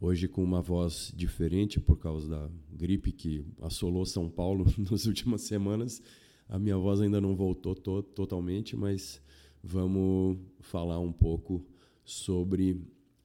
Hoje 0.00 0.28
com 0.28 0.42
uma 0.42 0.60
voz 0.60 1.12
diferente 1.16 1.80
por 1.80 1.98
causa 1.98 2.28
da 2.28 2.50
gripe 2.70 3.12
que 3.12 3.44
assolou 3.62 4.04
São 4.04 4.28
Paulo 4.28 4.66
nas 4.90 5.06
últimas 5.06 5.42
semanas. 5.42 6.02
A 6.48 6.58
minha 6.58 6.76
voz 6.76 7.00
ainda 7.00 7.20
não 7.20 7.34
voltou 7.34 7.74
to 7.74 8.02
totalmente, 8.02 8.76
mas 8.76 9.20
vamos 9.62 10.38
falar 10.60 10.98
um 11.00 11.12
pouco 11.12 11.64
sobre 12.04 12.82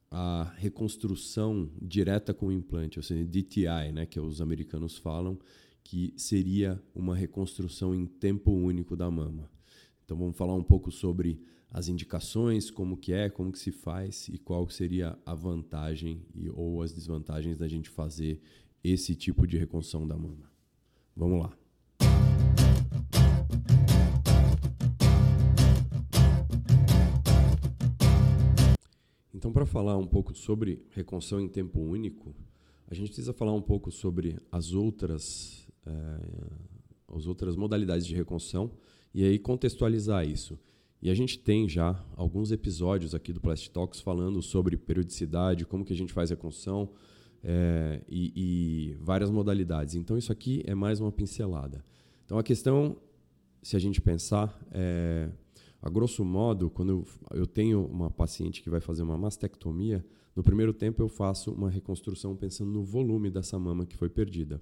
a 0.10 0.54
reconstrução 0.58 1.70
direta 1.82 2.34
com 2.34 2.52
implante, 2.52 2.98
ou 2.98 3.04
seja, 3.04 3.26
DTI, 3.26 3.92
né, 3.94 4.06
que 4.06 4.20
os 4.20 4.42
americanos 4.42 4.98
falam, 4.98 5.38
que 5.84 6.14
seria 6.18 6.82
uma 6.96 7.16
reconstrução 7.16 7.94
em 7.94 8.06
tempo 8.06 8.52
único 8.52 8.96
da 8.96 9.10
mama. 9.12 9.50
Então 10.04 10.18
vamos 10.18 10.38
falar 10.38 10.56
um 10.56 10.64
pouco 10.64 10.92
sobre 10.92 11.40
as 11.72 11.88
indicações, 11.88 12.72
como 12.72 12.98
que 12.98 13.14
é, 13.14 13.30
como 13.30 13.52
que 13.52 13.60
se 13.60 13.72
faz 13.72 14.28
e 14.28 14.38
qual 14.38 14.70
seria 14.70 15.18
a 15.26 15.36
vantagem 15.36 16.26
e, 16.34 16.50
ou 16.50 16.82
as 16.82 16.92
desvantagens 16.92 17.58
da 17.58 17.68
gente 17.68 17.90
fazer 17.90 18.42
esse 18.84 19.16
tipo 19.16 19.46
de 19.46 19.58
reconstrução 19.58 20.08
da 20.08 20.18
mama. 20.18 20.50
Vamos 21.16 21.42
lá. 21.42 21.54
Então, 29.34 29.54
para 29.54 29.66
falar 29.66 29.96
um 29.96 30.08
pouco 30.08 30.36
sobre 30.36 30.84
reconstrução 30.92 31.40
em 31.40 31.48
tempo 31.48 31.80
único, 31.80 32.36
a 32.88 32.94
gente 32.94 33.08
precisa 33.08 33.32
falar 33.32 33.54
um 33.54 33.62
pouco 33.62 33.92
sobre 33.92 34.38
as 34.52 34.74
outras, 34.74 35.68
é, 35.86 37.16
as 37.16 37.26
outras 37.26 37.56
modalidades 37.56 38.06
de 38.06 38.16
reconstrução 38.16 38.72
e 39.14 39.24
aí 39.24 39.40
contextualizar 39.40 40.28
isso. 40.28 40.60
E 41.02 41.10
a 41.10 41.14
gente 41.14 41.40
tem 41.40 41.68
já 41.68 42.04
alguns 42.16 42.52
episódios 42.52 43.16
aqui 43.16 43.32
do 43.32 43.40
Plastic 43.40 43.72
Talks 43.72 44.02
falando 44.02 44.42
sobre 44.42 44.76
periodicidade, 44.76 45.66
como 45.66 45.86
que 45.86 45.94
a 45.94 45.96
gente 45.96 46.12
faz 46.12 46.30
reconstrução 46.30 46.90
é, 47.44 48.02
e, 48.08 48.34
e 48.36 48.94
várias 49.00 49.30
modalidades. 49.30 49.96
Então, 49.96 50.18
isso 50.18 50.32
aqui 50.32 50.62
é 50.66 50.76
mais 50.76 51.00
uma 51.00 51.12
pincelada. 51.12 51.84
Então, 52.26 52.38
a 52.38 52.44
questão, 52.44 52.98
se 53.64 53.76
a 53.76 53.80
gente 53.80 54.02
pensar, 54.02 54.60
é 54.72 55.30
a 55.82 55.90
grosso 55.90 56.26
modo, 56.26 56.70
quando 56.70 56.90
eu, 56.90 57.08
eu 57.40 57.48
tenho 57.48 57.86
uma 57.86 58.12
paciente 58.12 58.62
que 58.62 58.70
vai 58.70 58.82
fazer 58.82 59.02
uma 59.02 59.18
mastectomia, 59.18 60.06
no 60.36 60.44
primeiro 60.44 60.74
tempo 60.74 61.02
eu 61.02 61.08
faço 61.08 61.52
uma 61.52 61.70
reconstrução 61.70 62.36
pensando 62.36 62.72
no 62.72 62.84
volume 62.84 63.30
dessa 63.30 63.58
mama 63.58 63.86
que 63.86 63.96
foi 63.96 64.10
perdida. 64.10 64.62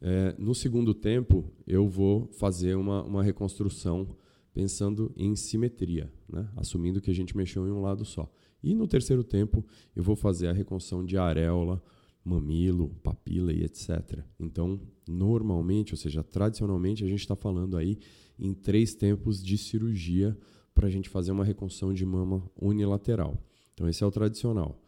É, 0.00 0.34
no 0.38 0.54
segundo 0.54 0.94
tempo, 0.94 1.44
eu 1.66 1.88
vou 1.88 2.28
fazer 2.32 2.76
uma, 2.76 3.02
uma 3.02 3.22
reconstrução 3.22 4.06
pensando 4.52 5.12
em 5.16 5.34
simetria, 5.36 6.12
né? 6.28 6.48
assumindo 6.56 7.00
que 7.00 7.10
a 7.10 7.14
gente 7.14 7.36
mexeu 7.36 7.66
em 7.66 7.70
um 7.70 7.80
lado 7.80 8.04
só. 8.04 8.30
E 8.62 8.74
no 8.74 8.86
terceiro 8.86 9.24
tempo, 9.24 9.64
eu 9.94 10.02
vou 10.02 10.16
fazer 10.16 10.48
a 10.48 10.52
reconstrução 10.52 11.04
de 11.04 11.16
areola, 11.16 11.82
mamilo, 12.24 12.90
papila 13.02 13.52
e 13.52 13.62
etc. 13.62 14.22
Então, 14.38 14.80
normalmente, 15.08 15.94
ou 15.94 15.96
seja, 15.96 16.22
tradicionalmente, 16.22 17.04
a 17.04 17.08
gente 17.08 17.20
está 17.20 17.34
falando 17.34 17.76
aí 17.76 17.98
em 18.38 18.52
três 18.52 18.94
tempos 18.94 19.42
de 19.42 19.56
cirurgia 19.56 20.36
para 20.74 20.86
a 20.86 20.90
gente 20.90 21.08
fazer 21.08 21.32
uma 21.32 21.44
reconstrução 21.44 21.92
de 21.92 22.04
mama 22.04 22.50
unilateral. 22.60 23.42
Então, 23.74 23.88
esse 23.88 24.02
é 24.02 24.06
o 24.06 24.10
tradicional. 24.10 24.82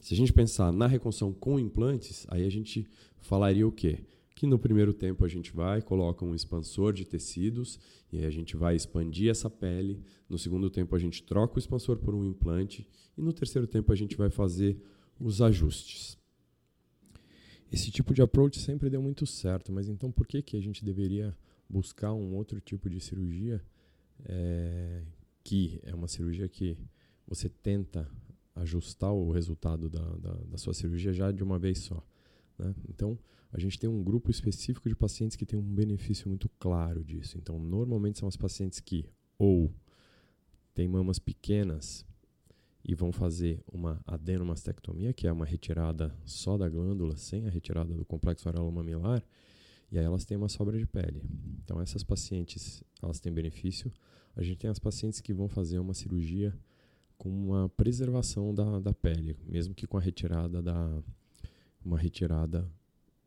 Se 0.00 0.14
a 0.14 0.16
gente 0.16 0.32
pensar 0.32 0.72
na 0.72 0.86
reconstrução 0.86 1.32
com 1.32 1.58
implantes, 1.58 2.24
aí 2.28 2.44
a 2.44 2.50
gente 2.50 2.86
falaria 3.18 3.66
o 3.66 3.72
quê? 3.72 4.04
Que 4.36 4.46
no 4.46 4.58
primeiro 4.58 4.92
tempo 4.92 5.24
a 5.24 5.28
gente 5.28 5.50
vai, 5.50 5.80
coloca 5.80 6.24
um 6.24 6.34
expansor 6.34 6.92
de 6.92 7.04
tecidos 7.04 7.80
e 8.12 8.18
aí 8.18 8.26
a 8.26 8.30
gente 8.30 8.54
vai 8.54 8.76
expandir 8.76 9.30
essa 9.30 9.50
pele. 9.50 9.98
No 10.28 10.38
segundo 10.38 10.70
tempo 10.70 10.94
a 10.94 10.98
gente 10.98 11.22
troca 11.22 11.56
o 11.56 11.58
expansor 11.58 11.96
por 11.96 12.14
um 12.14 12.24
implante 12.24 12.86
e 13.16 13.22
no 13.22 13.32
terceiro 13.32 13.66
tempo 13.66 13.90
a 13.92 13.96
gente 13.96 14.14
vai 14.14 14.30
fazer 14.30 14.78
os 15.18 15.40
ajustes. 15.40 16.18
Esse 17.72 17.90
tipo 17.90 18.14
de 18.14 18.22
approach 18.22 18.60
sempre 18.60 18.90
deu 18.90 19.02
muito 19.02 19.26
certo, 19.26 19.72
mas 19.72 19.88
então 19.88 20.12
por 20.12 20.26
que, 20.26 20.42
que 20.42 20.56
a 20.56 20.60
gente 20.60 20.84
deveria 20.84 21.36
buscar 21.68 22.12
um 22.12 22.36
outro 22.36 22.60
tipo 22.60 22.88
de 22.88 23.00
cirurgia 23.00 23.64
é, 24.24 25.02
que 25.42 25.80
é 25.82 25.94
uma 25.94 26.08
cirurgia 26.08 26.46
que 26.46 26.76
você 27.26 27.48
tenta 27.48 28.08
ajustar 28.54 29.12
o 29.12 29.30
resultado 29.30 29.88
da, 29.88 30.04
da, 30.16 30.32
da 30.32 30.58
sua 30.58 30.74
cirurgia 30.74 31.12
já 31.12 31.32
de 31.32 31.42
uma 31.42 31.58
vez 31.58 31.78
só. 31.78 32.02
Né? 32.58 32.74
Então, 32.88 33.18
a 33.52 33.60
gente 33.60 33.78
tem 33.78 33.88
um 33.88 34.02
grupo 34.02 34.30
específico 34.30 34.88
de 34.88 34.94
pacientes 34.94 35.36
que 35.36 35.46
tem 35.46 35.58
um 35.58 35.62
benefício 35.62 36.28
muito 36.28 36.48
claro 36.58 37.04
disso. 37.04 37.38
Então, 37.38 37.58
normalmente 37.58 38.18
são 38.18 38.28
as 38.28 38.36
pacientes 38.36 38.80
que 38.80 39.08
ou 39.38 39.72
têm 40.74 40.88
mamas 40.88 41.18
pequenas 41.18 42.04
e 42.84 42.94
vão 42.94 43.10
fazer 43.10 43.60
uma 43.66 44.00
adenomastectomia, 44.06 45.12
que 45.12 45.26
é 45.26 45.32
uma 45.32 45.44
retirada 45.44 46.16
só 46.24 46.56
da 46.56 46.68
glândula, 46.68 47.16
sem 47.16 47.46
a 47.46 47.50
retirada 47.50 47.92
do 47.92 48.04
complexo 48.04 48.48
areolo-mamilar, 48.48 49.24
e 49.90 49.98
aí 49.98 50.04
elas 50.04 50.24
têm 50.24 50.36
uma 50.36 50.48
sobra 50.48 50.78
de 50.78 50.86
pele. 50.86 51.22
Então 51.64 51.80
essas 51.80 52.04
pacientes, 52.04 52.82
elas 53.02 53.18
têm 53.18 53.32
benefício. 53.32 53.92
A 54.36 54.42
gente 54.42 54.58
tem 54.58 54.70
as 54.70 54.78
pacientes 54.78 55.20
que 55.20 55.32
vão 55.32 55.48
fazer 55.48 55.78
uma 55.78 55.94
cirurgia 55.94 56.56
com 57.18 57.28
uma 57.28 57.68
preservação 57.70 58.54
da, 58.54 58.78
da 58.78 58.92
pele, 58.92 59.36
mesmo 59.46 59.74
que 59.74 59.86
com 59.86 59.96
a 59.96 60.00
retirada 60.00 60.62
da 60.62 61.02
uma 61.86 61.96
retirada 61.96 62.68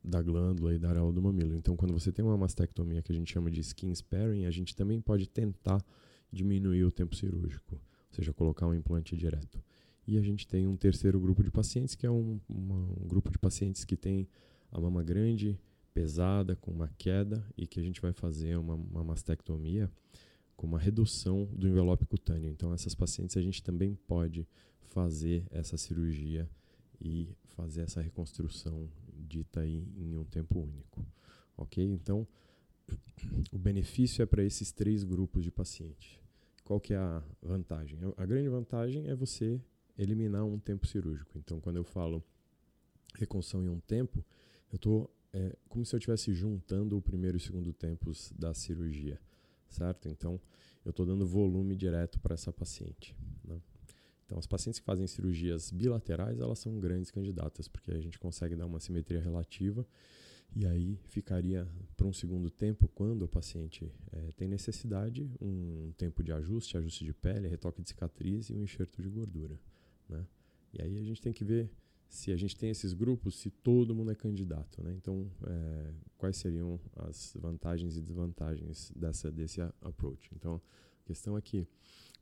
da 0.03 0.22
glândula 0.22 0.74
e 0.74 0.80
da 0.80 0.90
areola 0.90 1.14
do 1.14 1.22
mamilo. 1.22 1.56
Então, 1.56 1.75
quando 1.75 1.94
você 1.94 2.12
tem 2.12 2.24
uma 2.24 2.38
mastectomia 2.38 3.02
que 3.02 3.12
a 3.12 3.16
gente 3.16 3.31
chama 3.31 3.50
de 3.50 3.62
skin 3.62 3.94
sparing, 3.94 4.46
a 4.46 4.52
gente 4.52 4.75
também 4.75 5.00
pode 5.00 5.28
tentar 5.28 5.84
diminuir 6.31 6.84
o 6.84 6.92
tempo 6.92 7.16
cirúrgico, 7.16 7.75
ou 7.75 8.16
seja, 8.16 8.34
colocar 8.34 8.68
um 8.68 8.74
implante 8.74 9.16
direto. 9.16 9.62
E 10.06 10.18
a 10.18 10.22
gente 10.22 10.47
tem 10.47 10.68
um 10.68 10.75
terceiro 10.75 11.20
grupo 11.20 11.44
de 11.44 11.52
pacientes, 11.52 11.96
que 11.96 12.06
é 12.06 12.12
um, 12.12 12.40
uma, 12.50 12.75
um 12.75 13.08
grupo 13.08 13.31
de 13.31 13.38
pacientes 13.38 13.86
que 13.86 13.96
tem 13.96 14.28
a 14.72 14.80
mama 14.80 15.03
grande, 15.03 15.58
pesada, 15.94 16.56
com 16.56 16.72
uma 16.72 16.90
queda, 16.97 17.44
e 17.58 17.66
que 17.66 17.80
a 17.80 17.84
gente 17.84 18.02
vai 18.02 18.12
fazer 18.12 18.58
uma, 18.58 18.76
uma 18.76 19.03
mastectomia 19.03 19.90
com 20.56 20.68
uma 20.68 20.80
redução 20.80 21.47
do 21.53 21.68
envelope 21.68 22.06
cutâneo. 22.06 22.50
Então, 22.50 22.74
essas 22.74 22.94
pacientes 22.94 23.38
a 23.38 23.41
gente 23.41 23.64
também 23.64 23.96
pode 24.08 24.47
fazer 24.81 25.46
essa 25.52 25.78
cirurgia 25.78 26.50
e 27.02 27.30
fazer 27.56 27.82
essa 27.82 28.02
reconstrução 28.02 28.90
dita 29.14 29.62
aí 29.62 29.88
em 29.98 30.18
um 30.18 30.24
tempo 30.24 30.60
único. 30.60 31.06
Ok? 31.58 31.84
Então, 31.84 32.28
o 33.52 33.58
benefício 33.58 34.22
é 34.22 34.26
para 34.26 34.44
esses 34.44 34.72
três 34.72 35.04
grupos 35.04 35.44
de 35.44 35.52
pacientes. 35.52 36.20
Qual 36.64 36.80
que 36.80 36.94
é 36.94 36.98
a 36.98 37.24
vantagem? 37.42 38.00
A 38.18 38.26
grande 38.26 38.50
vantagem 38.50 39.08
é 39.08 39.16
você 39.16 39.62
eliminar 39.98 40.46
um 40.46 40.59
tempo 40.59 40.88
cirúrgico. 40.88 41.38
Então, 41.38 41.59
quando 41.59 41.78
eu 41.78 41.84
falo 41.84 42.24
reconstrução 43.16 43.64
em 43.64 43.70
um 43.70 43.80
tempo, 43.80 44.24
eu 44.72 44.76
estou 44.76 45.09
é 45.34 45.56
como 45.68 45.86
se 45.86 45.96
eu 45.96 45.98
estivesse 45.98 46.34
juntando 46.34 46.98
o 46.98 47.02
primeiro 47.02 47.38
e 47.38 47.40
o 47.40 47.42
segundo 47.42 47.72
tempos 47.72 48.32
da 48.38 48.54
cirurgia, 48.54 49.20
certo? 49.70 50.09
Então, 50.09 50.40
eu 50.84 50.90
estou 50.90 51.06
dando 51.06 51.26
volume 51.26 51.76
direto 51.76 52.20
para 52.20 52.34
essa 52.34 52.52
paciente. 52.52 53.16
Né? 53.44 53.62
Então, 54.29 54.38
as 54.38 54.45
pacientes 54.45 54.79
que 54.79 54.85
fazem 54.85 55.07
cirurgias 55.07 55.72
bilaterais, 55.72 56.40
elas 56.40 56.59
são 56.59 56.79
grandes 56.79 57.09
candidatas, 57.09 57.67
porque 57.67 57.90
a 57.90 58.00
gente 58.00 58.19
consegue 58.19 58.56
dar 58.56 58.67
uma 58.67 58.79
simetria 58.79 59.19
relativa 59.19 59.84
e 60.56 60.67
aí 60.67 61.00
ficaria 61.07 61.67
para 61.97 62.06
um 62.06 62.13
segundo 62.13 62.47
tempo, 62.47 62.88
quando 62.90 63.23
o 63.23 63.28
paciente 63.28 63.91
é, 64.12 64.31
tem 64.38 64.47
necessidade, 64.47 65.28
um 65.41 65.91
tempo 65.97 66.23
de 66.23 66.31
ajuste, 66.31 66.78
ajuste 66.78 67.03
de 67.03 67.12
pele, 67.12 67.47
retoque 67.47 67.81
de 67.81 67.90
cicatriz 67.90 68.51
e 68.51 68.53
um 68.53 68.62
enxerto 68.62 69.01
de 69.01 69.09
gordura. 69.09 69.59
Né? 70.07 70.23
E 70.75 70.81
aí 70.84 71.00
a 71.00 71.03
gente 71.03 71.19
tem 71.19 71.34
que 71.34 71.44
ver 71.44 71.67
se 72.07 72.31
a 72.31 72.38
gente 72.38 72.56
tem 72.56 72.69
esses 72.69 72.94
grupos, 72.94 73.35
se 73.35 73.50
todo 73.50 73.96
mundo 73.96 74.11
é 74.11 74.16
candidato. 74.16 74.84
Né? 74.84 74.94
Então, 74.94 75.28
é, 75.44 75.91
quais 76.19 76.38
seriam 76.38 76.79
as 76.97 77.35
vantagens 77.35 77.97
e 77.97 78.01
desvantagens 78.01 78.91
dessa, 78.96 79.32
desse 79.32 79.59
approach? 79.82 80.29
Então, 80.35 80.61
a 81.03 81.08
questão 81.08 81.35
é 81.35 81.41
que 81.41 81.67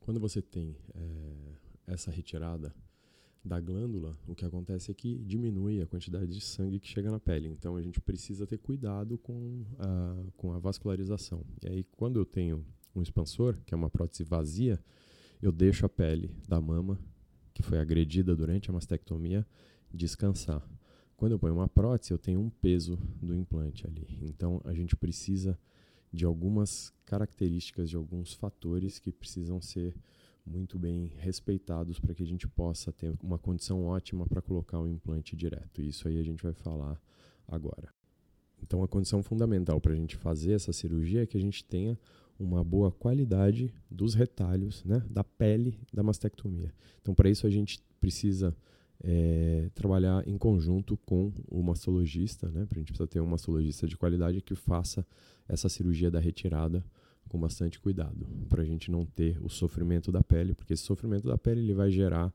quando 0.00 0.18
você 0.18 0.40
tem 0.40 0.74
é, 0.94 1.67
essa 1.88 2.10
retirada 2.10 2.74
da 3.44 3.60
glândula, 3.60 4.16
o 4.26 4.34
que 4.34 4.44
acontece 4.44 4.90
é 4.90 4.94
que 4.94 5.18
diminui 5.24 5.80
a 5.80 5.86
quantidade 5.86 6.26
de 6.26 6.40
sangue 6.40 6.78
que 6.78 6.88
chega 6.88 7.10
na 7.10 7.18
pele. 7.18 7.48
Então, 7.48 7.76
a 7.76 7.82
gente 7.82 8.00
precisa 8.00 8.46
ter 8.46 8.58
cuidado 8.58 9.16
com 9.18 9.64
a, 9.78 10.16
com 10.36 10.52
a 10.52 10.58
vascularização. 10.58 11.44
E 11.62 11.68
aí, 11.68 11.84
quando 11.84 12.18
eu 12.18 12.26
tenho 12.26 12.64
um 12.94 13.00
expansor, 13.00 13.56
que 13.64 13.72
é 13.72 13.76
uma 13.76 13.88
prótese 13.88 14.24
vazia, 14.24 14.78
eu 15.40 15.50
deixo 15.50 15.86
a 15.86 15.88
pele 15.88 16.30
da 16.46 16.60
mama, 16.60 16.98
que 17.54 17.62
foi 17.62 17.78
agredida 17.78 18.36
durante 18.36 18.70
a 18.70 18.72
mastectomia, 18.72 19.46
descansar. 19.92 20.62
Quando 21.16 21.32
eu 21.32 21.38
ponho 21.38 21.54
uma 21.54 21.68
prótese, 21.68 22.12
eu 22.12 22.18
tenho 22.18 22.40
um 22.40 22.50
peso 22.50 22.98
do 23.20 23.34
implante 23.34 23.86
ali. 23.86 24.06
Então, 24.22 24.60
a 24.64 24.74
gente 24.74 24.94
precisa 24.94 25.58
de 26.12 26.24
algumas 26.24 26.92
características, 27.04 27.88
de 27.88 27.96
alguns 27.96 28.34
fatores 28.34 28.98
que 28.98 29.10
precisam 29.10 29.60
ser 29.60 29.94
muito 30.48 30.78
bem 30.78 31.12
respeitados 31.18 32.00
para 32.00 32.14
que 32.14 32.22
a 32.22 32.26
gente 32.26 32.48
possa 32.48 32.92
ter 32.92 33.12
uma 33.22 33.38
condição 33.38 33.84
ótima 33.84 34.26
para 34.26 34.40
colocar 34.40 34.80
o 34.80 34.88
implante 34.88 35.36
direto. 35.36 35.82
Isso 35.82 36.08
aí 36.08 36.18
a 36.18 36.22
gente 36.22 36.42
vai 36.42 36.52
falar 36.52 37.00
agora. 37.46 37.88
Então, 38.62 38.82
a 38.82 38.88
condição 38.88 39.22
fundamental 39.22 39.80
para 39.80 39.92
a 39.92 39.96
gente 39.96 40.16
fazer 40.16 40.52
essa 40.52 40.72
cirurgia 40.72 41.22
é 41.22 41.26
que 41.26 41.36
a 41.36 41.40
gente 41.40 41.64
tenha 41.64 41.98
uma 42.38 42.62
boa 42.64 42.90
qualidade 42.90 43.72
dos 43.90 44.14
retalhos, 44.14 44.84
né, 44.84 45.02
da 45.10 45.22
pele 45.22 45.78
da 45.92 46.02
mastectomia. 46.02 46.72
Então, 47.00 47.14
para 47.14 47.28
isso 47.28 47.46
a 47.46 47.50
gente 47.50 47.80
precisa 48.00 48.56
é, 49.02 49.70
trabalhar 49.74 50.26
em 50.26 50.36
conjunto 50.36 50.96
com 50.98 51.32
o 51.48 51.62
mastologista, 51.62 52.48
né? 52.48 52.64
Porque 52.64 52.76
a 52.76 52.82
gente 52.82 52.92
precisa 52.92 53.06
ter 53.06 53.20
um 53.20 53.26
mastologista 53.26 53.86
de 53.86 53.96
qualidade 53.96 54.40
que 54.40 54.54
faça 54.54 55.06
essa 55.48 55.68
cirurgia 55.68 56.10
da 56.10 56.18
retirada 56.18 56.84
com 57.28 57.38
bastante 57.38 57.78
cuidado, 57.78 58.26
para 58.48 58.62
a 58.62 58.64
gente 58.64 58.90
não 58.90 59.04
ter 59.04 59.38
o 59.42 59.48
sofrimento 59.48 60.10
da 60.10 60.22
pele, 60.22 60.54
porque 60.54 60.72
esse 60.72 60.82
sofrimento 60.82 61.26
da 61.26 61.36
pele 61.36 61.60
ele 61.60 61.74
vai 61.74 61.90
gerar 61.90 62.32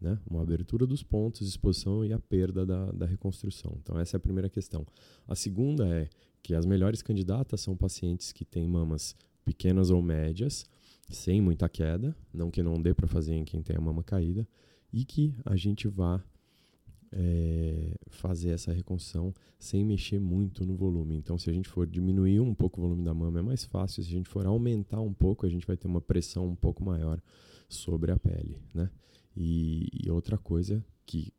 né, 0.00 0.18
uma 0.28 0.42
abertura 0.42 0.86
dos 0.86 1.02
pontos, 1.02 1.48
exposição 1.48 2.04
e 2.04 2.12
a 2.12 2.18
perda 2.18 2.66
da, 2.66 2.92
da 2.92 3.06
reconstrução. 3.06 3.76
Então, 3.82 3.98
essa 3.98 4.16
é 4.16 4.18
a 4.18 4.20
primeira 4.20 4.48
questão. 4.48 4.86
A 5.26 5.34
segunda 5.34 5.86
é 5.88 6.08
que 6.42 6.54
as 6.54 6.66
melhores 6.66 7.00
candidatas 7.00 7.60
são 7.60 7.76
pacientes 7.76 8.32
que 8.32 8.44
têm 8.44 8.68
mamas 8.68 9.16
pequenas 9.44 9.90
ou 9.90 10.02
médias, 10.02 10.66
sem 11.08 11.40
muita 11.40 11.68
queda, 11.68 12.14
não 12.32 12.50
que 12.50 12.62
não 12.62 12.80
dê 12.80 12.92
para 12.94 13.06
fazer 13.06 13.34
em 13.34 13.44
quem 13.44 13.62
tem 13.62 13.76
a 13.76 13.80
mama 13.80 14.02
caída, 14.02 14.46
e 14.92 15.04
que 15.04 15.34
a 15.44 15.56
gente 15.56 15.88
vá 15.88 16.22
é, 17.16 17.94
fazer 18.08 18.50
essa 18.50 18.72
reconstrução 18.72 19.32
sem 19.58 19.84
mexer 19.84 20.18
muito 20.18 20.66
no 20.66 20.74
volume. 20.74 21.14
Então, 21.16 21.38
se 21.38 21.48
a 21.48 21.52
gente 21.52 21.68
for 21.68 21.86
diminuir 21.86 22.40
um 22.40 22.52
pouco 22.52 22.80
o 22.80 22.82
volume 22.82 23.04
da 23.04 23.14
mama, 23.14 23.38
é 23.38 23.42
mais 23.42 23.64
fácil. 23.64 24.02
Se 24.02 24.08
a 24.08 24.12
gente 24.12 24.28
for 24.28 24.44
aumentar 24.44 25.00
um 25.00 25.12
pouco, 25.12 25.46
a 25.46 25.48
gente 25.48 25.66
vai 25.66 25.76
ter 25.76 25.86
uma 25.86 26.00
pressão 26.00 26.48
um 26.48 26.56
pouco 26.56 26.84
maior 26.84 27.22
sobre 27.68 28.10
a 28.10 28.16
pele, 28.16 28.60
né? 28.74 28.90
E, 29.36 29.88
e 29.92 30.10
outra 30.10 30.36
coisa 30.36 30.84
que 31.06 31.32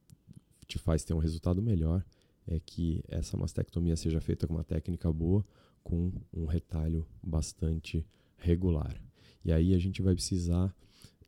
te 0.65 0.79
faz 0.79 1.03
ter 1.03 1.13
um 1.13 1.19
resultado 1.19 1.61
melhor 1.61 2.03
é 2.47 2.59
que 2.59 3.03
essa 3.07 3.35
mastectomia 3.35 3.95
seja 3.95 4.21
feita 4.21 4.47
com 4.47 4.53
uma 4.53 4.63
técnica 4.63 5.11
boa, 5.11 5.45
com 5.83 6.11
um 6.33 6.45
retalho 6.45 7.05
bastante 7.21 8.05
regular. 8.37 8.95
E 9.43 9.51
aí 9.51 9.73
a 9.73 9.79
gente 9.79 10.01
vai 10.01 10.13
precisar 10.13 10.73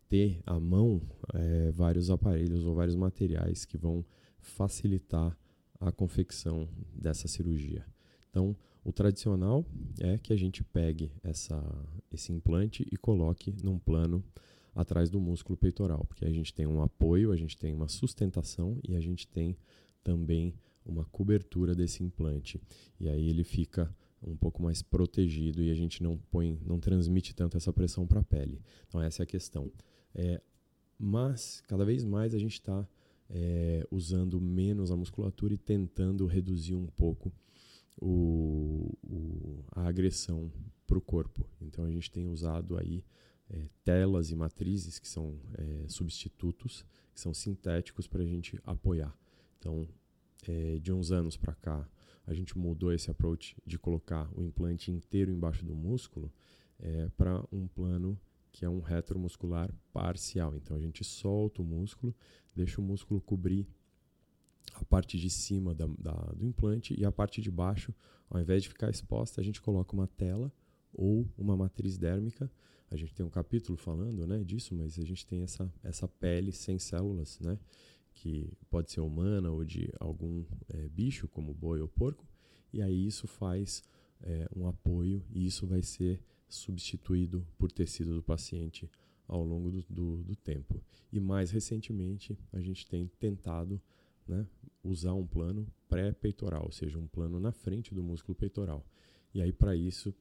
ter 0.08 0.42
à 0.46 0.60
mão 0.60 1.02
é, 1.34 1.72
vários 1.72 2.10
aparelhos 2.10 2.66
ou 2.66 2.74
vários 2.74 2.96
materiais 2.96 3.66
que 3.66 3.78
vão 3.78 4.06
facilitar 4.50 5.38
a 5.80 5.92
confecção 5.92 6.68
dessa 6.94 7.28
cirurgia. 7.28 7.86
Então, 8.30 8.56
o 8.84 8.92
tradicional 8.92 9.66
é 10.00 10.18
que 10.18 10.32
a 10.34 10.36
gente 10.36 10.64
pegue 10.64 11.12
essa, 11.24 11.62
esse 12.12 12.32
implante 12.32 12.88
e 12.92 12.98
coloque 12.98 13.54
num 13.64 13.78
plano 13.78 14.24
atrás 14.74 15.10
do 15.10 15.20
músculo 15.20 15.58
peitoral, 15.58 16.06
porque 16.06 16.26
a 16.26 16.32
gente 16.32 16.54
tem 16.54 16.68
um 16.68 16.82
apoio, 16.82 17.32
a 17.32 17.36
gente 17.36 17.58
tem 17.58 17.74
uma 17.74 17.88
sustentação 17.88 18.80
e 18.88 18.96
a 18.96 19.00
gente 19.00 19.28
tem 19.28 19.58
também 20.04 20.54
uma 20.86 21.04
cobertura 21.06 21.76
desse 21.76 22.04
implante. 22.04 22.62
E 23.00 23.10
aí 23.10 23.28
ele 23.28 23.44
fica 23.44 23.94
um 24.22 24.36
pouco 24.36 24.62
mais 24.62 24.82
protegido 24.82 25.62
e 25.62 25.70
a 25.70 25.76
gente 25.76 26.02
não 26.02 26.18
põe, 26.18 26.60
não 26.66 26.80
transmite 26.80 27.36
tanto 27.36 27.58
essa 27.58 27.74
pressão 27.74 28.08
para 28.08 28.22
a 28.22 28.24
pele. 28.24 28.62
Então 28.88 29.02
essa 29.02 29.24
é 29.24 29.26
a 29.26 29.28
questão. 29.28 29.72
É, 30.16 30.42
mas 30.98 31.62
cada 31.68 31.84
vez 31.84 32.04
mais 32.04 32.34
a 32.34 32.40
gente 32.40 32.54
está 32.54 32.88
é, 33.30 33.86
usando 33.92 34.40
menos 34.40 34.92
a 34.92 34.96
musculatura 34.96 35.54
e 35.54 35.58
tentando 35.58 36.26
reduzir 36.26 36.76
um 36.76 36.88
pouco 36.88 37.32
o, 38.00 38.98
o, 39.04 39.64
a 39.72 39.88
agressão 39.88 40.52
para 40.86 40.98
o 40.98 41.02
corpo. 41.02 41.46
Então 41.62 41.86
a 41.86 41.92
gente 41.92 42.12
tem 42.12 42.28
usado 42.28 42.78
aí 42.78 43.04
é, 43.50 43.68
telas 43.84 44.32
e 44.32 44.36
matrizes 44.36 45.00
que 45.00 45.08
são 45.08 45.40
é, 45.58 45.86
substitutos, 45.88 46.86
que 47.14 47.20
são 47.20 47.34
sintéticos 47.34 48.08
para 48.08 48.24
a 48.24 48.26
gente 48.26 48.60
apoiar. 48.64 49.16
Então, 49.60 49.88
é, 50.48 50.78
de 50.80 50.92
uns 50.94 51.12
anos 51.12 51.36
para 51.36 51.54
cá, 51.56 51.88
a 52.26 52.34
gente 52.34 52.58
mudou 52.58 52.92
esse 52.92 53.10
approach 53.10 53.56
de 53.66 53.80
colocar 53.80 54.30
o 54.38 54.44
implante 54.44 54.92
inteiro 54.92 55.32
embaixo 55.32 55.66
do 55.66 55.74
músculo 55.74 56.32
é, 56.80 57.10
para 57.18 57.44
um 57.52 57.68
plano 57.68 58.20
que 58.58 58.66
é 58.66 58.70
um 58.70 58.80
retromuscular 58.80 59.72
parcial. 59.94 60.56
Então 60.56 60.76
a 60.76 60.80
gente 60.80 61.04
solta 61.04 61.62
o 61.62 61.66
músculo, 61.66 62.14
deixa 62.56 62.82
o 62.82 62.84
músculo 62.84 63.22
cobrir 63.22 63.68
a 64.74 64.84
parte 64.84 65.16
de 65.16 65.30
cima 65.30 65.76
da, 65.76 65.86
da, 66.00 66.14
do 66.36 66.44
implante 66.44 67.00
e 67.00 67.06
a 67.06 67.12
parte 67.12 67.40
de 67.40 67.52
baixo, 67.52 67.94
ao 68.28 68.42
invés 68.42 68.64
de 68.64 68.70
ficar 68.70 68.90
exposta, 68.90 69.40
a 69.40 69.44
gente 69.44 69.62
coloca 69.62 69.94
uma 69.94 70.08
tela 70.08 70.52
ou 70.92 71.30
uma 71.38 71.56
matriz 71.56 72.00
dérmica. 72.00 72.52
A 72.90 72.96
gente 72.96 73.14
tem 73.14 73.24
um 73.24 73.30
capítulo 73.30 73.78
falando 73.78 74.26
né, 74.26 74.44
disso, 74.44 74.74
mas 74.74 74.98
a 74.98 75.06
gente 75.06 75.24
tem 75.28 75.44
essa, 75.44 75.72
essa 75.84 76.08
pele 76.08 76.52
sem 76.52 76.80
células, 76.80 77.40
né, 77.40 77.60
que 78.12 78.52
pode 78.72 78.92
ser 78.92 79.02
humana 79.02 79.52
ou 79.52 79.64
de 79.64 79.94
algum 80.00 80.44
é, 80.70 80.90
bicho, 80.90 81.28
como 81.28 81.54
boi 81.54 81.80
ou 81.80 81.88
porco, 81.88 82.26
e 82.74 82.82
aí 82.82 83.06
isso 83.06 83.28
faz 83.28 83.84
é, 84.20 84.50
um 84.56 84.68
apoio 84.68 85.24
e 85.30 85.46
isso 85.46 85.68
vai 85.68 85.84
ser 85.84 86.20
substituído 86.50 87.46
por 87.58 87.72
tecido 87.72 88.16
do 88.16 88.24
paciente 88.24 88.90
ao 89.28 89.44
longo 89.44 89.70
do, 89.70 89.82
do, 89.90 90.24
do 90.24 90.36
tempo. 90.36 90.82
E 91.12 91.20
mais 91.20 91.52
recentemente, 91.52 92.38
a 92.52 92.62
gente 92.62 92.88
tem 92.88 93.08
tentado 93.20 93.82
né, 94.28 94.48
usar 94.84 95.14
um 95.14 95.26
plano 95.26 95.68
pré-peitoral, 95.90 96.64
ou 96.66 96.72
seja, 96.72 96.98
um 96.98 97.08
plano 97.08 97.40
na 97.40 97.52
frente 97.52 97.94
do 97.94 98.04
músculo 98.04 98.36
peitoral. 98.36 98.86
E 99.34 99.42
aí, 99.42 99.52
para 99.52 99.76
isso, 99.76 100.14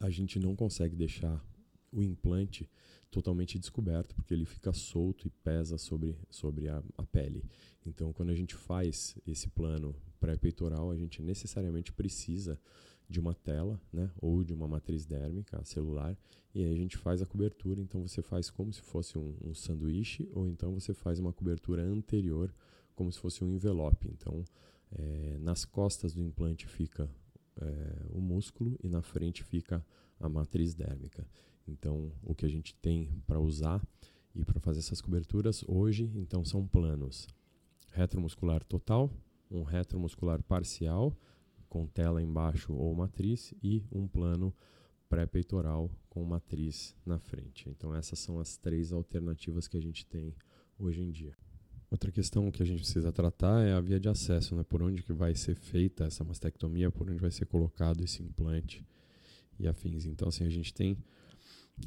a 0.00 0.10
gente 0.10 0.38
não 0.38 0.54
consegue 0.54 0.94
deixar 0.94 1.44
o 1.90 2.02
implante 2.02 2.68
totalmente 3.10 3.58
descoberto, 3.58 4.14
porque 4.14 4.34
ele 4.34 4.44
fica 4.44 4.72
solto 4.72 5.26
e 5.26 5.30
pesa 5.30 5.78
sobre, 5.78 6.16
sobre 6.28 6.68
a, 6.68 6.82
a 6.96 7.02
pele. 7.04 7.44
Então, 7.86 8.12
quando 8.12 8.30
a 8.30 8.34
gente 8.34 8.54
faz 8.54 9.16
esse 9.26 9.48
plano 9.48 9.96
pré-peitoral, 10.20 10.90
a 10.90 10.96
gente 10.96 11.22
necessariamente 11.22 11.92
precisa 11.92 12.60
de 13.08 13.18
uma 13.18 13.34
tela, 13.34 13.80
né, 13.92 14.10
ou 14.20 14.44
de 14.44 14.52
uma 14.52 14.68
matriz 14.68 15.06
dérmica 15.06 15.64
celular, 15.64 16.16
e 16.54 16.62
aí 16.62 16.72
a 16.72 16.76
gente 16.76 16.96
faz 16.96 17.22
a 17.22 17.26
cobertura. 17.26 17.80
Então 17.80 18.06
você 18.06 18.20
faz 18.20 18.50
como 18.50 18.72
se 18.72 18.82
fosse 18.82 19.16
um, 19.16 19.34
um 19.42 19.54
sanduíche, 19.54 20.28
ou 20.34 20.46
então 20.46 20.74
você 20.74 20.92
faz 20.92 21.18
uma 21.18 21.32
cobertura 21.32 21.82
anterior, 21.82 22.52
como 22.94 23.10
se 23.10 23.18
fosse 23.18 23.42
um 23.42 23.48
envelope. 23.48 24.08
Então, 24.12 24.44
é, 24.92 25.38
nas 25.40 25.64
costas 25.64 26.14
do 26.14 26.22
implante 26.22 26.66
fica 26.66 27.08
é, 27.60 28.06
o 28.10 28.20
músculo 28.20 28.76
e 28.82 28.88
na 28.88 29.02
frente 29.02 29.42
fica 29.42 29.84
a 30.20 30.28
matriz 30.28 30.74
dérmica. 30.74 31.26
Então, 31.66 32.12
o 32.22 32.34
que 32.34 32.44
a 32.44 32.48
gente 32.48 32.74
tem 32.74 33.08
para 33.26 33.38
usar 33.38 33.82
e 34.34 34.44
para 34.44 34.60
fazer 34.60 34.80
essas 34.80 35.00
coberturas 35.00 35.64
hoje, 35.66 36.10
então 36.14 36.44
são 36.44 36.66
planos 36.66 37.26
retromuscular 37.92 38.64
total, 38.64 39.10
um 39.50 39.62
retromuscular 39.62 40.42
parcial 40.42 41.16
com 41.68 41.86
tela 41.86 42.22
embaixo 42.22 42.72
ou 42.72 42.94
matriz 42.94 43.54
e 43.62 43.84
um 43.92 44.06
plano 44.06 44.54
pré-peitoral 45.08 45.90
com 46.08 46.24
matriz 46.24 46.94
na 47.04 47.18
frente. 47.18 47.68
Então 47.68 47.94
essas 47.94 48.18
são 48.18 48.38
as 48.38 48.56
três 48.56 48.92
alternativas 48.92 49.66
que 49.66 49.76
a 49.76 49.80
gente 49.80 50.04
tem 50.06 50.34
hoje 50.78 51.02
em 51.02 51.10
dia. 51.10 51.34
Outra 51.90 52.12
questão 52.12 52.50
que 52.50 52.62
a 52.62 52.66
gente 52.66 52.80
precisa 52.80 53.10
tratar 53.10 53.64
é 53.64 53.72
a 53.72 53.80
via 53.80 53.98
de 53.98 54.08
acesso, 54.08 54.54
né? 54.54 54.62
por 54.62 54.82
onde 54.82 55.02
que 55.02 55.12
vai 55.12 55.34
ser 55.34 55.54
feita 55.54 56.04
essa 56.04 56.22
mastectomia, 56.22 56.90
por 56.90 57.08
onde 57.10 57.18
vai 57.18 57.30
ser 57.30 57.46
colocado 57.46 58.04
esse 58.04 58.22
implante 58.22 58.84
e 59.58 59.66
afins. 59.66 60.04
Então 60.04 60.28
assim, 60.28 60.44
a 60.44 60.50
gente 60.50 60.72
tem 60.72 60.96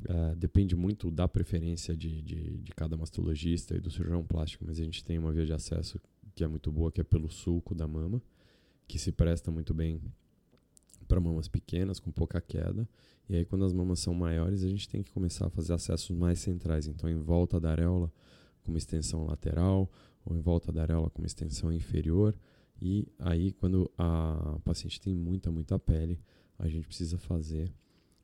Uh, 0.09 0.33
depende 0.37 0.73
muito 0.73 1.11
da 1.11 1.27
preferência 1.27 1.97
de, 1.97 2.21
de, 2.21 2.57
de, 2.59 2.71
cada 2.71 2.95
mastologista 2.95 3.75
e 3.75 3.79
do 3.81 3.91
cirurgião 3.91 4.23
plástico, 4.23 4.63
mas 4.65 4.79
a 4.79 4.83
gente 4.85 5.03
tem 5.03 5.19
uma 5.19 5.33
via 5.33 5.45
de 5.45 5.51
acesso 5.51 5.99
que 6.33 6.45
é 6.45 6.47
muito 6.47 6.71
boa, 6.71 6.89
que 6.89 7.01
é 7.01 7.03
pelo 7.03 7.29
sulco 7.29 7.75
da 7.75 7.85
mama, 7.85 8.21
que 8.87 8.99
se 8.99 9.11
presta 9.11 9.51
muito 9.51 9.73
bem 9.73 10.01
para 11.07 11.19
mamas 11.19 11.47
pequenas, 11.47 11.99
com 11.99 12.11
pouca 12.11 12.39
queda. 12.39 12.87
E 13.27 13.35
aí, 13.35 13.45
quando 13.45 13.65
as 13.65 13.73
mamas 13.73 13.99
são 13.99 14.13
maiores, 14.13 14.63
a 14.63 14.69
gente 14.69 14.87
tem 14.87 15.01
que 15.03 15.11
começar 15.11 15.47
a 15.47 15.49
fazer 15.49 15.73
acessos 15.73 16.09
mais 16.11 16.39
centrais. 16.39 16.87
Então, 16.87 17.09
em 17.09 17.17
volta 17.17 17.59
da 17.59 17.71
areola, 17.71 18.11
com 18.63 18.71
uma 18.71 18.77
extensão 18.77 19.25
lateral, 19.25 19.91
ou 20.25 20.35
em 20.35 20.39
volta 20.39 20.71
da 20.71 20.81
areola, 20.81 21.09
com 21.09 21.21
uma 21.21 21.27
extensão 21.27 21.71
inferior. 21.71 22.35
E 22.81 23.07
aí, 23.19 23.51
quando 23.51 23.89
a 23.97 24.59
paciente 24.63 24.99
tem 24.99 25.13
muita, 25.13 25.51
muita 25.51 25.77
pele, 25.77 26.19
a 26.57 26.67
gente 26.67 26.87
precisa 26.87 27.17
fazer 27.17 27.73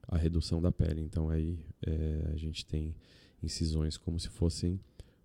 a 0.08 0.18
redução 0.18 0.62
da 0.62 0.72
pele. 0.72 1.02
Então, 1.02 1.30
aí 1.30 1.60
é, 1.86 2.30
a 2.34 2.36
gente 2.36 2.66
tem 2.66 2.96
incisões 3.42 3.98
como 3.98 4.20
se 4.20 4.30
fossem 4.30 4.80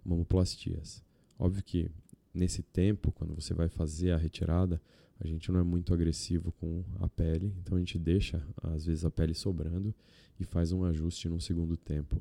mamoplastias. 0.05 1.03
Óbvio 1.39 1.62
que 1.62 1.91
nesse 2.35 2.62
tempo, 2.62 3.12
quando 3.12 3.35
você 3.35 3.55
vai 3.55 3.69
fazer 3.69 4.12
a 4.12 4.17
retirada, 4.17 4.81
a 5.23 5.26
gente 5.26 5.52
não 5.52 5.61
é 5.61 5.62
muito 5.62 5.95
agressivo 5.95 6.50
com 6.52 6.85
a 6.99 7.09
pele, 7.09 7.55
então 7.61 7.76
a 7.76 7.79
gente 7.79 7.99
deixa 7.99 8.45
às 8.61 8.85
vezes 8.85 9.05
a 9.05 9.11
pele 9.11 9.35
sobrando 9.35 9.95
e 10.38 10.45
faz 10.45 10.73
um 10.73 10.85
ajuste 10.85 11.29
no 11.29 11.41
segundo 11.41 11.76
tempo 11.76 12.21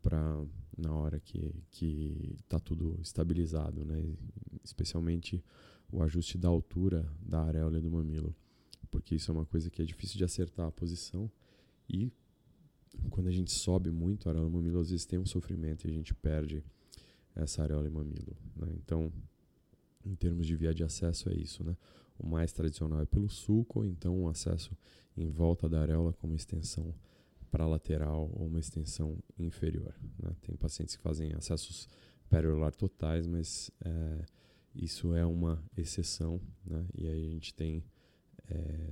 para 0.00 0.44
na 0.78 0.92
hora 0.92 1.18
que 1.18 1.52
que 1.72 2.36
está 2.40 2.60
tudo 2.60 2.96
estabilizado, 3.02 3.84
né? 3.84 4.00
Especialmente 4.62 5.42
o 5.90 6.02
ajuste 6.02 6.38
da 6.38 6.48
altura 6.48 7.08
da 7.20 7.42
areola 7.42 7.80
do 7.80 7.90
mamilo, 7.90 8.34
porque 8.90 9.16
isso 9.16 9.30
é 9.30 9.34
uma 9.34 9.46
coisa 9.46 9.68
que 9.68 9.82
é 9.82 9.84
difícil 9.84 10.16
de 10.16 10.24
acertar 10.24 10.66
a 10.66 10.72
posição 10.72 11.30
e 11.88 12.12
quando 13.10 13.26
a 13.26 13.32
gente 13.32 13.52
sobe 13.52 13.90
muito 13.90 14.28
a 14.28 14.32
areola 14.32 14.48
do 14.48 14.56
mamilo, 14.56 14.78
às 14.78 14.90
vezes 14.90 15.04
tem 15.04 15.18
um 15.18 15.26
sofrimento 15.26 15.86
e 15.86 15.90
a 15.90 15.92
gente 15.92 16.14
perde 16.14 16.62
essa 17.34 17.62
areola 17.62 17.86
e 17.88 17.90
mamilo, 17.90 18.36
né? 18.54 18.68
Então, 18.76 19.12
em 20.04 20.14
termos 20.14 20.46
de 20.46 20.54
via 20.54 20.72
de 20.72 20.84
acesso 20.84 21.28
é 21.28 21.34
isso, 21.34 21.64
né? 21.64 21.76
O 22.18 22.26
mais 22.26 22.52
tradicional 22.52 23.00
é 23.00 23.06
pelo 23.06 23.28
sulco, 23.28 23.80
ou 23.80 23.86
então 23.86 24.18
um 24.18 24.28
acesso 24.28 24.76
em 25.16 25.28
volta 25.28 25.68
da 25.68 25.80
areola 25.80 26.12
com 26.12 26.26
uma 26.26 26.36
extensão 26.36 26.94
para 27.50 27.66
lateral 27.66 28.30
ou 28.34 28.46
uma 28.46 28.58
extensão 28.58 29.18
inferior. 29.38 29.94
Né? 30.18 30.30
Tem 30.42 30.56
pacientes 30.56 30.96
que 30.96 31.02
fazem 31.02 31.32
acessos 31.32 31.88
periolar 32.28 32.74
totais, 32.74 33.26
mas 33.26 33.70
é, 33.84 34.24
isso 34.74 35.14
é 35.14 35.24
uma 35.24 35.62
exceção, 35.76 36.40
né? 36.64 36.86
E 36.94 37.06
aí 37.06 37.26
a 37.26 37.30
gente 37.30 37.54
tem 37.54 37.84
é, 38.48 38.90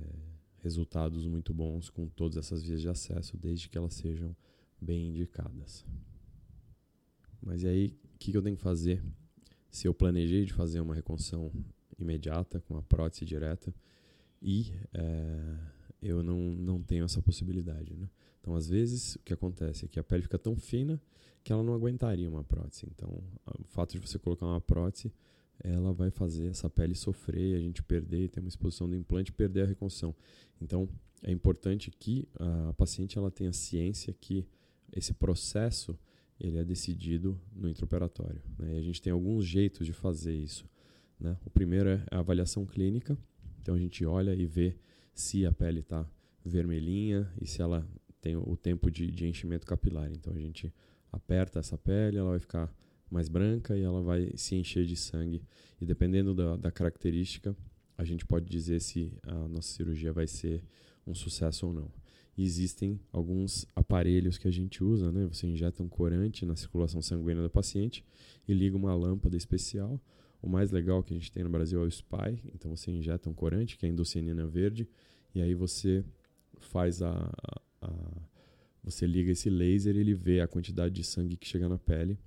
resultados 0.63 1.27
muito 1.27 1.53
bons 1.53 1.89
com 1.89 2.07
todas 2.07 2.37
essas 2.37 2.63
vias 2.63 2.81
de 2.81 2.89
acesso, 2.89 3.37
desde 3.37 3.69
que 3.69 3.77
elas 3.77 3.93
sejam 3.93 4.35
bem 4.81 5.09
indicadas. 5.09 5.85
Mas 7.41 7.63
e 7.63 7.67
aí, 7.67 7.99
o 8.15 8.17
que, 8.17 8.31
que 8.31 8.37
eu 8.37 8.41
tenho 8.41 8.57
que 8.57 8.63
fazer 8.63 9.03
se 9.69 9.87
eu 9.87 9.93
planejei 9.93 10.45
de 10.45 10.53
fazer 10.53 10.79
uma 10.79 10.95
reconstrução 10.95 11.51
imediata 11.99 12.59
com 12.61 12.77
a 12.77 12.81
prótese 12.81 13.25
direta 13.25 13.73
e 14.41 14.73
é, 14.93 15.57
eu 16.01 16.21
não, 16.21 16.39
não 16.39 16.81
tenho 16.81 17.05
essa 17.05 17.21
possibilidade, 17.21 17.95
né? 17.95 18.09
Então, 18.39 18.55
às 18.55 18.69
vezes, 18.69 19.15
o 19.15 19.19
que 19.19 19.33
acontece 19.33 19.85
é 19.85 19.87
que 19.87 19.99
a 19.99 20.03
pele 20.03 20.21
fica 20.21 20.37
tão 20.37 20.55
fina 20.55 21.01
que 21.43 21.51
ela 21.51 21.63
não 21.63 21.73
aguentaria 21.73 22.29
uma 22.29 22.43
prótese. 22.43 22.85
Então, 22.91 23.23
o 23.59 23.63
fato 23.63 23.93
de 23.93 23.99
você 23.99 24.19
colocar 24.19 24.45
uma 24.45 24.61
prótese, 24.61 25.11
ela 25.63 25.91
vai 25.91 26.11
fazer 26.11 26.47
essa 26.47 26.69
pele 26.69 26.93
sofrer, 26.93 27.55
a 27.55 27.59
gente 27.59 27.81
perder, 27.81 28.29
ter 28.29 28.39
uma 28.39 28.49
exposição 28.49 28.87
do 28.87 28.95
implante, 28.95 29.31
perder 29.31 29.63
a 29.63 29.65
reconstrução. 29.65 30.13
Então, 30.61 30.87
é 31.23 31.31
importante 31.31 31.89
que 31.89 32.27
a 32.39 32.73
paciente 32.73 33.17
ela 33.17 33.31
tenha 33.31 33.51
ciência 33.51 34.13
que 34.13 34.45
esse 34.91 35.13
processo 35.13 35.97
ele 36.39 36.57
é 36.57 36.63
decidido 36.63 37.39
no 37.55 37.67
intraoperatório. 37.67 38.41
Né? 38.59 38.75
E 38.75 38.77
a 38.77 38.81
gente 38.81 39.01
tem 39.01 39.11
alguns 39.11 39.45
jeitos 39.45 39.87
de 39.87 39.93
fazer 39.93 40.35
isso. 40.35 40.65
Né? 41.19 41.37
O 41.45 41.49
primeiro 41.49 41.89
é 41.89 42.05
a 42.11 42.19
avaliação 42.19 42.65
clínica. 42.65 43.17
Então, 43.61 43.75
a 43.75 43.79
gente 43.79 44.05
olha 44.05 44.33
e 44.33 44.45
vê 44.45 44.75
se 45.13 45.45
a 45.45 45.51
pele 45.51 45.79
está 45.79 46.07
vermelhinha 46.43 47.31
e 47.41 47.47
se 47.47 47.61
ela 47.61 47.87
tem 48.25 48.35
o 48.35 48.57
tempo 48.57 48.89
de, 48.89 49.11
de 49.11 49.27
enchimento 49.27 49.67
capilar. 49.67 50.11
Então 50.11 50.33
a 50.33 50.39
gente 50.39 50.73
aperta 51.11 51.59
essa 51.59 51.77
pele, 51.77 52.17
ela 52.17 52.31
vai 52.31 52.39
ficar 52.39 52.73
mais 53.09 53.29
branca 53.29 53.77
e 53.77 53.81
ela 53.81 54.01
vai 54.01 54.31
se 54.35 54.55
encher 54.55 54.83
de 54.85 54.95
sangue. 54.95 55.43
E 55.79 55.85
dependendo 55.85 56.33
da, 56.33 56.57
da 56.57 56.71
característica, 56.71 57.55
a 57.95 58.03
gente 58.03 58.25
pode 58.25 58.49
dizer 58.49 58.81
se 58.81 59.13
a 59.23 59.47
nossa 59.47 59.71
cirurgia 59.73 60.11
vai 60.11 60.25
ser 60.25 60.63
um 61.05 61.13
sucesso 61.13 61.67
ou 61.67 61.73
não. 61.73 61.91
E 62.35 62.43
existem 62.43 62.99
alguns 63.13 63.65
aparelhos 63.75 64.39
que 64.39 64.47
a 64.47 64.51
gente 64.51 64.83
usa, 64.83 65.11
né? 65.11 65.25
Você 65.27 65.47
injeta 65.47 65.81
um 65.81 65.87
corante 65.87 66.45
na 66.45 66.55
circulação 66.55 67.01
sanguínea 67.03 67.43
do 67.43 67.49
paciente 67.49 68.03
e 68.47 68.53
liga 68.53 68.75
uma 68.75 68.93
lâmpada 68.93 69.37
especial. 69.37 70.01
O 70.45 70.49
mais 70.49 70.69
legal 70.69 71.01
que 71.01 71.11
a 71.11 71.17
gente 71.17 71.31
tem 71.31 71.43
no 71.43 71.49
Brasil 71.49 71.81
é 71.81 71.87
o 71.87 71.89
SPY. 71.89 72.39
Então 72.53 72.69
você 72.69 72.91
injeta 72.91 73.27
um 73.27 73.33
corante, 73.33 73.75
que 73.75 73.85
é 73.87 73.89
a 73.89 73.91
endocianina 73.91 74.45
verde, 74.45 74.87
e 75.33 75.41
aí 75.41 75.55
você 75.55 76.05
faz 76.59 77.01
a, 77.01 77.33
a, 77.81 77.91
você 78.83 79.07
liga 79.07 79.31
esse 79.31 79.49
laser, 79.49 79.95
ele 79.95 80.13
vê 80.13 80.41
a 80.41 80.47
quantidade 80.47 80.93
de 80.93 81.03
sangue 81.03 81.35
que 81.35 81.47
chega 81.47 81.67
na 81.67 81.79
pele. 81.79 82.19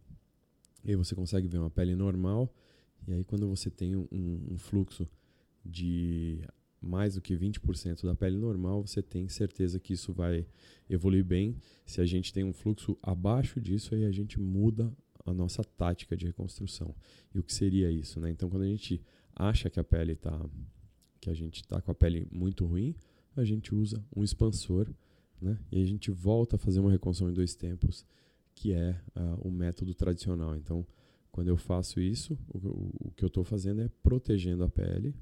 E 0.84 0.90
aí 0.90 0.96
você 0.96 1.14
consegue 1.14 1.46
ver 1.46 1.58
uma 1.58 1.70
pele 1.70 1.94
normal. 1.94 2.52
E 3.06 3.12
aí 3.12 3.22
quando 3.22 3.46
você 3.46 3.70
tem 3.70 3.94
um, 3.94 4.08
um 4.10 4.58
fluxo 4.58 5.08
de 5.64 6.40
mais 6.80 7.14
do 7.14 7.20
que 7.20 7.36
20% 7.36 8.04
da 8.04 8.16
pele 8.16 8.36
normal, 8.36 8.84
você 8.84 9.00
tem 9.00 9.28
certeza 9.28 9.78
que 9.78 9.92
isso 9.92 10.12
vai 10.12 10.44
evoluir 10.90 11.24
bem. 11.24 11.56
Se 11.86 12.00
a 12.00 12.04
gente 12.04 12.32
tem 12.32 12.42
um 12.42 12.52
fluxo 12.52 12.98
abaixo 13.00 13.60
disso, 13.60 13.94
aí 13.94 14.04
a 14.04 14.10
gente 14.10 14.40
muda 14.40 14.92
a 15.28 15.34
nossa 15.34 15.62
tática 15.62 16.16
de 16.16 16.26
reconstrução. 16.26 16.94
E 17.34 17.38
o 17.38 17.42
que 17.42 17.52
seria 17.52 17.90
isso, 17.90 18.18
né? 18.20 18.30
Então, 18.30 18.48
quando 18.48 18.62
a 18.62 18.68
gente 18.68 19.00
acha 19.34 19.70
que 19.70 19.78
a 19.78 19.84
pele 19.84 20.12
está 20.12 20.38
que 21.20 21.30
a 21.30 21.34
gente 21.34 21.62
está 21.62 21.80
com 21.80 21.90
a 21.90 21.94
pele 21.94 22.28
muito 22.30 22.64
ruim, 22.64 22.94
a 23.36 23.44
gente 23.44 23.74
usa 23.74 24.04
um 24.14 24.22
expansor 24.22 24.88
né? 25.40 25.58
E 25.70 25.82
a 25.82 25.86
gente 25.86 26.10
volta 26.10 26.56
a 26.56 26.58
fazer 26.58 26.80
uma 26.80 26.90
reconstrução 26.90 27.30
em 27.30 27.34
dois 27.34 27.54
tempos, 27.54 28.04
que 28.54 28.72
é 28.72 29.00
uh, 29.16 29.48
o 29.48 29.50
método 29.50 29.94
tradicional. 29.94 30.56
Então, 30.56 30.86
quando 31.30 31.48
eu 31.48 31.56
faço 31.56 32.00
isso, 32.00 32.36
o, 32.48 32.58
o, 32.58 33.08
o 33.08 33.10
que 33.12 33.24
eu 33.24 33.28
estou 33.28 33.44
fazendo 33.44 33.80
é 33.80 33.88
protegendo 34.02 34.64
a 34.64 34.68
pele 34.68 35.14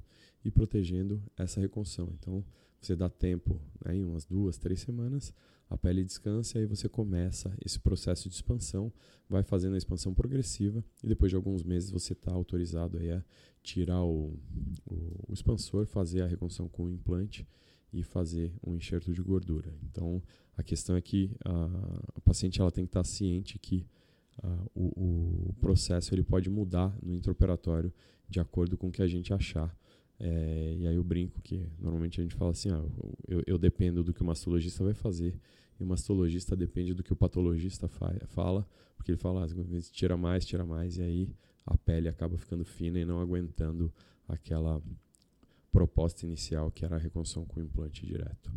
e 0.43 0.49
protegendo 0.49 1.21
essa 1.37 1.59
reconstrução. 1.59 2.11
Então, 2.19 2.43
você 2.81 2.95
dá 2.95 3.09
tempo, 3.09 3.59
né, 3.83 3.95
em 3.95 4.03
umas 4.03 4.25
duas, 4.25 4.57
três 4.57 4.79
semanas, 4.79 5.33
a 5.69 5.77
pele 5.77 6.03
descansa 6.03 6.57
e 6.57 6.61
aí 6.61 6.65
você 6.65 6.87
começa 6.87 7.55
esse 7.65 7.79
processo 7.79 8.29
de 8.29 8.35
expansão, 8.35 8.91
vai 9.29 9.43
fazendo 9.43 9.75
a 9.75 9.77
expansão 9.77 10.13
progressiva 10.13 10.83
e 11.03 11.07
depois 11.07 11.29
de 11.29 11.35
alguns 11.35 11.63
meses 11.63 11.89
você 11.89 12.13
está 12.13 12.31
autorizado 12.31 12.97
aí 12.97 13.11
a 13.11 13.23
tirar 13.61 14.01
o, 14.03 14.39
o, 14.85 15.25
o 15.27 15.33
expansor, 15.33 15.85
fazer 15.85 16.21
a 16.21 16.27
reconstrução 16.27 16.69
com 16.69 16.85
o 16.85 16.89
implante 16.89 17.45
e 17.91 18.03
fazer 18.03 18.53
um 18.65 18.75
enxerto 18.75 19.13
de 19.13 19.21
gordura. 19.21 19.73
Então, 19.83 20.21
a 20.55 20.63
questão 20.63 20.95
é 20.95 21.01
que 21.01 21.35
a, 21.43 21.65
a 22.15 22.21
paciente 22.21 22.61
ela 22.61 22.71
tem 22.71 22.85
que 22.85 22.89
estar 22.89 23.03
ciente 23.03 23.59
que 23.59 23.85
o, 24.75 25.49
o, 25.49 25.53
processo 25.59 26.13
ele 26.13 26.23
pode 26.23 26.49
mudar 26.49 26.95
no 27.01 27.13
intraoperatório 27.13 27.91
de 28.29 28.39
acordo 28.39 28.77
com 28.77 28.87
o 28.87 28.91
que 28.91 29.01
a 29.01 29.07
gente 29.07 29.33
achar. 29.33 29.75
É, 30.19 30.75
e 30.79 30.87
aí 30.87 30.95
eu 30.95 31.03
brinco 31.03 31.41
que 31.41 31.67
normalmente 31.79 32.19
a 32.19 32.23
gente 32.23 32.35
fala 32.35 32.51
assim, 32.51 32.69
ah, 32.71 32.83
eu, 33.27 33.43
eu 33.45 33.57
dependo 33.57 34.03
do 34.03 34.13
que 34.13 34.21
o 34.21 34.25
mastologista 34.25 34.83
vai 34.83 34.93
fazer 34.93 35.39
e 35.79 35.83
o 35.83 35.85
mastologista 35.85 36.55
depende 36.55 36.93
do 36.93 37.03
que 37.03 37.13
o 37.13 37.15
patologista 37.15 37.87
fa 37.87 38.13
fala, 38.27 38.67
porque 38.95 39.11
ele 39.11 39.17
fala, 39.17 39.45
ah, 39.45 39.81
tira 39.91 40.17
mais, 40.17 40.45
tira 40.45 40.65
mais, 40.65 40.97
e 40.97 41.03
aí 41.03 41.29
a 41.65 41.77
pele 41.77 42.07
acaba 42.07 42.37
ficando 42.37 42.65
fina 42.65 42.99
e 42.99 43.05
não 43.05 43.19
aguentando 43.19 43.93
aquela 44.27 44.81
proposta 45.71 46.25
inicial, 46.25 46.71
que 46.71 46.83
era 46.83 46.95
a 46.95 46.99
reconstrução 46.99 47.45
com 47.45 47.61
implante 47.61 48.05
direto. 48.05 48.51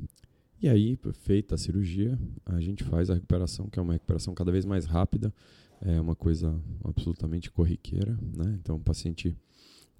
E 0.62 0.68
aí, 0.68 0.98
feita 1.12 1.54
a 1.54 1.58
cirurgia, 1.58 2.18
a 2.44 2.60
gente 2.60 2.84
faz 2.84 3.10
a 3.10 3.14
recuperação, 3.14 3.68
que 3.68 3.78
é 3.78 3.82
uma 3.82 3.94
recuperação 3.94 4.34
cada 4.34 4.52
vez 4.52 4.64
mais 4.64 4.84
rápida, 4.84 5.32
é 5.80 6.00
uma 6.00 6.14
coisa 6.14 6.54
absolutamente 6.84 7.50
corriqueira. 7.50 8.18
Né? 8.36 8.58
Então, 8.60 8.76
o 8.76 8.80
paciente 8.80 9.34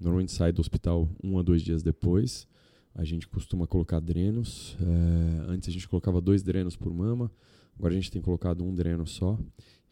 normalmente 0.00 0.32
sai 0.32 0.50
do 0.50 0.60
hospital 0.60 1.08
um 1.22 1.38
a 1.38 1.42
dois 1.42 1.62
dias 1.62 1.82
depois. 1.82 2.48
A 2.94 3.04
gente 3.04 3.28
costuma 3.28 3.66
colocar 3.66 4.00
drenos. 4.00 4.76
É, 4.80 5.50
antes 5.52 5.68
a 5.68 5.72
gente 5.72 5.86
colocava 5.86 6.20
dois 6.20 6.42
drenos 6.42 6.74
por 6.74 6.92
mama, 6.92 7.30
agora 7.78 7.92
a 7.92 7.96
gente 7.96 8.10
tem 8.10 8.22
colocado 8.22 8.64
um 8.64 8.74
dreno 8.74 9.06
só. 9.06 9.38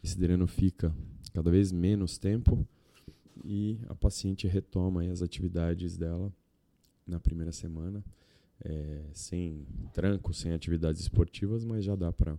Esse 0.03 0.17
dreno 0.17 0.47
fica 0.47 0.93
cada 1.33 1.51
vez 1.51 1.71
menos 1.71 2.17
tempo 2.17 2.67
e 3.45 3.79
a 3.87 3.95
paciente 3.95 4.47
retoma 4.47 5.03
as 5.03 5.21
atividades 5.21 5.95
dela 5.95 6.33
na 7.07 7.19
primeira 7.19 7.51
semana, 7.51 8.03
é, 8.63 9.01
sem 9.13 9.65
tranco, 9.93 10.33
sem 10.33 10.51
atividades 10.51 11.01
esportivas, 11.01 11.63
mas 11.63 11.85
já 11.85 11.95
dá 11.95 12.11
para 12.11 12.37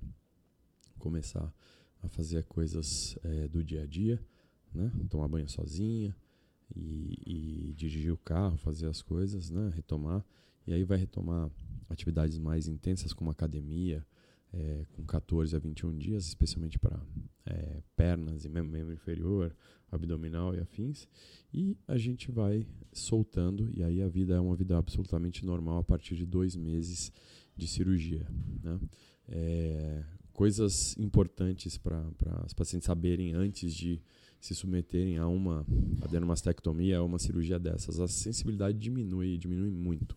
começar 0.99 1.53
a 2.03 2.09
fazer 2.09 2.45
coisas 2.45 3.17
é, 3.25 3.49
do 3.49 3.65
dia 3.65 3.83
a 3.83 3.87
dia, 3.87 4.21
né? 4.75 4.93
tomar 5.09 5.29
banho 5.29 5.49
sozinha 5.49 6.15
e, 6.75 7.71
e, 7.71 7.75
dirigir 7.75 8.12
o 8.12 8.19
carro, 8.19 8.57
fazer 8.57 8.87
as 8.87 9.03
coisas, 9.03 9.50
né? 9.50 9.71
retomar. 9.75 10.25
E 10.67 10.73
aí 10.73 10.85
vai 10.85 10.99
retomar 10.99 11.50
atividades 11.89 12.39
mais 12.39 12.69
intensas 12.69 13.12
como 13.12 13.31
academia, 13.31 14.07
é, 14.53 14.85
com 14.93 15.05
14 15.05 15.55
a 15.55 15.59
21 15.59 15.97
dias, 15.97 16.27
especialmente 16.27 16.79
para 16.79 17.00
é, 17.47 17.83
pernas 17.97 18.45
e 18.45 18.49
membro 18.49 18.93
inferior, 18.93 19.55
abdominal 19.91 20.55
e 20.55 20.61
afins. 20.61 21.09
E 21.53 21.77
a 21.87 21.97
gente 21.97 22.31
vai 22.31 22.67
soltando, 22.93 23.71
e 23.73 23.83
aí 23.83 24.03
a 24.03 24.09
vida 24.09 24.35
é 24.35 24.41
uma 24.41 24.57
vida 24.57 24.77
absolutamente 24.77 25.45
normal 25.45 25.79
a 25.79 25.85
partir 25.85 26.17
de 26.17 26.27
dois 26.27 26.57
meses 26.57 27.12
de 27.57 27.67
cirurgia. 27.67 28.27
Né? 28.62 28.81
É, 29.29 30.05
coisas 30.33 30.97
importantes 30.99 31.77
para 31.77 32.03
os 32.47 32.55
pacientes 32.55 32.87
saberem 32.87 33.35
antes 33.35 33.75
de 33.75 34.00
se 34.40 34.54
submeterem 34.54 35.18
a 35.18 35.28
uma 35.28 35.66
adenomastectomia, 36.00 36.99
a 36.99 37.04
uma 37.04 37.18
cirurgia 37.18 37.59
dessas. 37.59 38.00
A 38.00 38.09
sensibilidade 38.09 38.78
diminui, 38.78 39.37
diminui 39.37 39.70
muito. 39.70 40.16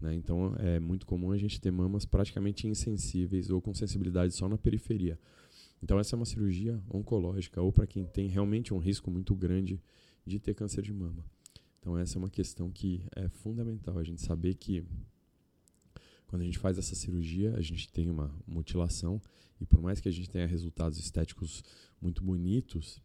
Né? 0.00 0.14
Então 0.14 0.54
é 0.58 0.78
muito 0.78 1.06
comum 1.06 1.32
a 1.32 1.36
gente 1.36 1.60
ter 1.60 1.70
mamas 1.70 2.04
praticamente 2.04 2.66
insensíveis 2.66 3.50
ou 3.50 3.60
com 3.60 3.74
sensibilidade 3.74 4.34
só 4.34 4.48
na 4.48 4.56
periferia. 4.56 5.18
Então 5.82 5.98
essa 5.98 6.14
é 6.14 6.16
uma 6.16 6.24
cirurgia 6.24 6.80
oncológica 6.88 7.60
ou 7.60 7.72
para 7.72 7.86
quem 7.86 8.06
tem 8.06 8.28
realmente 8.28 8.72
um 8.72 8.78
risco 8.78 9.10
muito 9.10 9.34
grande 9.34 9.82
de 10.24 10.38
ter 10.38 10.54
câncer 10.54 10.82
de 10.82 10.92
mama. 10.92 11.24
Então 11.80 11.98
essa 11.98 12.16
é 12.16 12.18
uma 12.18 12.30
questão 12.30 12.70
que 12.70 13.02
é 13.14 13.28
fundamental 13.28 13.98
a 13.98 14.04
gente 14.04 14.20
saber 14.20 14.54
que 14.54 14.84
quando 16.26 16.42
a 16.42 16.44
gente 16.44 16.58
faz 16.58 16.76
essa 16.76 16.94
cirurgia, 16.94 17.54
a 17.56 17.60
gente 17.60 17.88
tem 17.88 18.10
uma 18.10 18.34
mutilação 18.46 19.20
e 19.60 19.64
por 19.64 19.80
mais 19.80 20.00
que 20.00 20.08
a 20.08 20.12
gente 20.12 20.28
tenha 20.28 20.46
resultados 20.46 20.98
estéticos 20.98 21.62
muito 22.00 22.22
bonitos, 22.22 23.00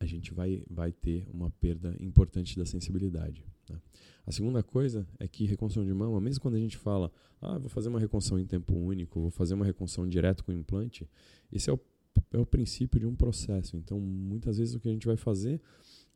a 0.00 0.06
gente 0.06 0.32
vai, 0.32 0.64
vai 0.68 0.90
ter 0.90 1.26
uma 1.30 1.50
perda 1.50 1.94
importante 2.00 2.58
da 2.58 2.64
sensibilidade. 2.64 3.44
Né? 3.68 3.78
A 4.26 4.32
segunda 4.32 4.62
coisa 4.62 5.06
é 5.18 5.28
que 5.28 5.44
reconstrução 5.44 5.86
de 5.86 5.92
mama, 5.92 6.18
mesmo 6.20 6.40
quando 6.40 6.54
a 6.54 6.58
gente 6.58 6.78
fala, 6.78 7.12
ah, 7.40 7.58
vou 7.58 7.68
fazer 7.68 7.90
uma 7.90 8.00
reconstrução 8.00 8.38
em 8.38 8.46
tempo 8.46 8.74
único, 8.74 9.20
vou 9.20 9.30
fazer 9.30 9.52
uma 9.52 9.64
reconstrução 9.64 10.08
direto 10.08 10.42
com 10.42 10.52
implante, 10.52 11.08
esse 11.52 11.68
é 11.68 11.72
o, 11.72 11.78
é 12.32 12.38
o 12.38 12.46
princípio 12.46 12.98
de 12.98 13.06
um 13.06 13.14
processo. 13.14 13.76
Então, 13.76 14.00
muitas 14.00 14.56
vezes 14.56 14.74
o 14.74 14.80
que 14.80 14.88
a 14.88 14.92
gente 14.92 15.06
vai 15.06 15.16
fazer 15.16 15.60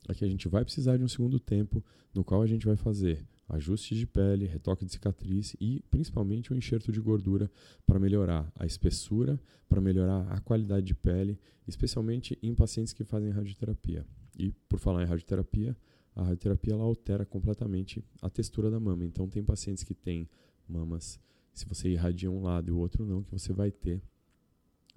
é 0.08 0.14
que 0.14 0.24
a 0.24 0.28
gente 0.28 0.48
vai 0.48 0.64
precisar 0.64 0.96
de 0.96 1.04
um 1.04 1.08
segundo 1.08 1.38
tempo, 1.38 1.84
no 2.14 2.24
qual 2.24 2.40
a 2.40 2.46
gente 2.46 2.64
vai 2.64 2.76
fazer 2.76 3.22
ajuste 3.48 3.94
de 3.94 4.06
pele, 4.06 4.46
retoque 4.46 4.84
de 4.84 4.92
cicatriz 4.92 5.54
e 5.60 5.82
principalmente 5.90 6.52
o 6.52 6.56
enxerto 6.56 6.90
de 6.90 7.00
gordura 7.00 7.50
para 7.86 7.98
melhorar 7.98 8.50
a 8.56 8.64
espessura, 8.64 9.40
para 9.68 9.80
melhorar 9.80 10.26
a 10.32 10.40
qualidade 10.40 10.86
de 10.86 10.94
pele, 10.94 11.38
especialmente 11.66 12.38
em 12.42 12.54
pacientes 12.54 12.92
que 12.92 13.04
fazem 13.04 13.30
radioterapia. 13.30 14.06
E 14.38 14.50
por 14.68 14.78
falar 14.78 15.02
em 15.02 15.06
radioterapia, 15.06 15.76
a 16.14 16.22
radioterapia 16.22 16.74
ela 16.74 16.84
altera 16.84 17.24
completamente 17.24 18.04
a 18.22 18.30
textura 18.30 18.70
da 18.70 18.80
mama. 18.80 19.04
Então 19.04 19.28
tem 19.28 19.42
pacientes 19.42 19.84
que 19.84 19.94
têm 19.94 20.28
mamas, 20.68 21.20
se 21.52 21.66
você 21.66 21.88
irradia 21.88 22.30
um 22.30 22.42
lado 22.42 22.68
e 22.68 22.72
o 22.72 22.78
outro 22.78 23.04
não, 23.04 23.22
que 23.22 23.30
você 23.30 23.52
vai 23.52 23.70
ter 23.70 24.02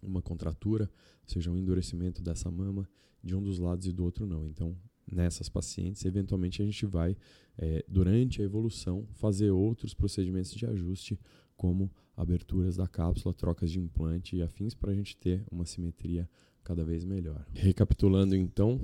uma 0.02 0.22
contratura, 0.22 0.90
ou 1.24 1.30
seja, 1.34 1.52
um 1.52 1.58
endurecimento 1.58 2.22
dessa 2.22 2.50
mama 2.50 2.88
de 3.24 3.36
um 3.36 3.44
dos 3.44 3.60
lados 3.60 3.88
e 3.88 3.92
do 3.92 4.04
outro 4.04 4.26
não. 4.26 4.48
Então 4.48 4.76
nessas 5.12 5.50
pacientes, 5.50 6.06
eventualmente 6.06 6.62
a 6.62 6.66
gente 6.66 6.86
vai, 6.86 7.16
é, 7.58 7.84
durante 7.88 8.42
a 8.42 8.46
evolução, 8.46 9.06
fazer 9.14 9.52
outros 9.52 9.94
procedimentos 9.94 10.52
de 10.54 10.66
ajuste, 10.66 11.20
como 11.56 11.92
aberturas 12.16 12.78
da 12.78 12.88
cápsula, 12.88 13.34
trocas 13.34 13.72
de 13.72 13.80
implante 13.80 14.36
e 14.36 14.42
afins, 14.42 14.74
para 14.74 14.92
a 14.92 14.96
gente 14.96 15.16
ter 15.18 15.44
uma 15.52 15.66
simetria 15.66 16.30
cada 16.64 16.84
vez 16.84 17.06
melhor. 17.06 17.46
Recapitulando 17.54 18.36
então, 18.36 18.80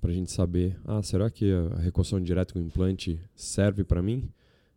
para 0.00 0.10
a 0.10 0.14
gente 0.14 0.30
saber, 0.30 0.78
ah, 0.84 1.02
será 1.02 1.30
que 1.30 1.50
a 1.52 1.76
reconstrução 1.78 2.22
direta 2.22 2.54
com 2.54 2.60
implante 2.60 3.20
serve 3.34 3.84
para 3.84 4.02
mim? 4.02 4.28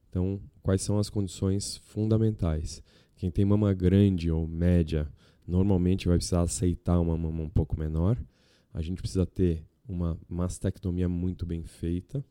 Então, 0.10 0.42
quais 0.62 0.82
são 0.82 0.98
as 0.98 1.10
condições 1.10 1.78
fundamentais? 1.78 2.82
Quem 3.16 3.30
tem 3.30 3.46
mama 3.46 3.74
grande 3.74 4.32
ou 4.32 4.48
média, 4.48 5.08
normalmente 5.48 6.08
vai 6.08 6.18
precisar 6.18 6.42
aceitar 6.42 7.00
uma 7.00 7.18
mama 7.18 7.44
um 7.44 7.50
pouco 7.50 7.80
menor. 7.80 8.18
A 8.74 8.82
gente 8.82 9.02
precisa 9.02 9.26
ter 9.26 9.64
uma 9.90 10.18
mastectomia 10.30 11.10
muito 11.10 11.46
bem 11.46 11.64
feita, 11.64 12.24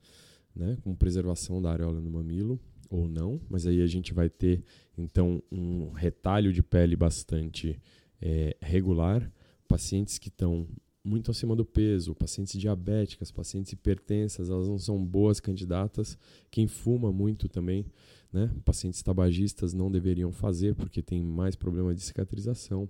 né, 0.54 0.78
com 0.82 0.94
preservação 0.94 1.60
da 1.60 1.70
areola 1.70 2.00
no 2.00 2.10
mamilo 2.10 2.58
ou 2.88 3.06
não, 3.06 3.40
mas 3.50 3.66
aí 3.66 3.82
a 3.82 3.86
gente 3.86 4.14
vai 4.14 4.30
ter 4.30 4.64
então 4.96 5.42
um 5.52 5.90
retalho 5.90 6.52
de 6.52 6.62
pele 6.62 6.96
bastante 6.96 7.78
é, 8.20 8.56
regular, 8.60 9.30
pacientes 9.66 10.18
que 10.18 10.28
estão 10.28 10.66
muito 11.04 11.30
acima 11.30 11.56
do 11.56 11.64
peso, 11.64 12.14
pacientes 12.14 12.58
diabéticas, 12.58 13.30
pacientes 13.30 13.72
hipertensas, 13.72 14.50
elas 14.50 14.68
não 14.68 14.78
são 14.78 15.02
boas 15.04 15.40
candidatas. 15.40 16.18
Quem 16.50 16.66
fuma 16.66 17.10
muito 17.12 17.48
também, 17.48 17.86
né? 18.32 18.50
Pacientes 18.64 19.02
tabagistas 19.02 19.72
não 19.72 19.90
deveriam 19.90 20.30
fazer 20.30 20.74
porque 20.74 21.02
tem 21.02 21.22
mais 21.22 21.56
problema 21.56 21.94
de 21.94 22.02
cicatrização. 22.02 22.88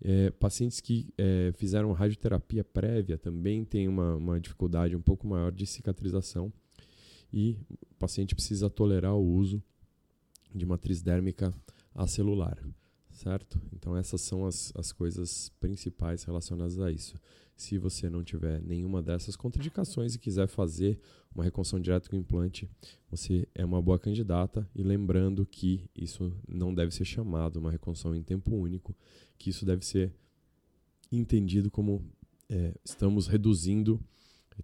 É, 0.00 0.30
pacientes 0.30 0.80
que 0.80 1.12
é, 1.16 1.52
fizeram 1.56 1.92
radioterapia 1.92 2.64
prévia 2.64 3.16
também 3.16 3.64
têm 3.64 3.88
uma, 3.88 4.16
uma 4.16 4.40
dificuldade 4.40 4.94
um 4.96 5.00
pouco 5.00 5.26
maior 5.26 5.52
de 5.52 5.66
cicatrização 5.66 6.52
e 7.32 7.58
o 7.70 7.94
paciente 7.98 8.34
precisa 8.34 8.68
tolerar 8.68 9.14
o 9.14 9.24
uso 9.24 9.62
de 10.54 10.64
matriz 10.66 11.02
dérmica 11.02 11.52
acelular, 11.94 12.58
certo? 13.14 13.60
Então 13.72 13.96
essas 13.96 14.20
são 14.20 14.44
as, 14.44 14.72
as 14.76 14.92
coisas 14.92 15.50
principais 15.60 16.24
relacionadas 16.24 16.78
a 16.78 16.90
isso. 16.90 17.18
Se 17.56 17.78
você 17.78 18.10
não 18.10 18.24
tiver 18.24 18.60
nenhuma 18.60 19.00
dessas 19.00 19.36
contraindicações 19.36 20.14
e 20.14 20.18
quiser 20.18 20.48
fazer 20.48 20.98
uma 21.32 21.44
reconstrução 21.44 21.80
direta 21.80 22.10
com 22.10 22.16
implante, 22.16 22.68
você 23.08 23.48
é 23.54 23.64
uma 23.64 23.80
boa 23.80 23.98
candidata. 23.98 24.68
E 24.74 24.82
lembrando 24.82 25.46
que 25.46 25.88
isso 25.94 26.36
não 26.48 26.74
deve 26.74 26.92
ser 26.92 27.04
chamado 27.04 27.58
uma 27.58 27.70
reconstrução 27.70 28.14
em 28.14 28.22
tempo 28.22 28.54
único, 28.54 28.94
que 29.38 29.50
isso 29.50 29.64
deve 29.64 29.86
ser 29.86 30.12
entendido 31.12 31.70
como 31.70 32.04
é, 32.48 32.74
estamos 32.84 33.28
reduzindo 33.28 34.00